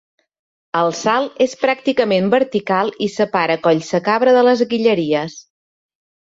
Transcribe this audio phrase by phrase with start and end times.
[0.77, 5.39] El salt és pràcticament vertical i separa Collsacabra de Les Guilleries.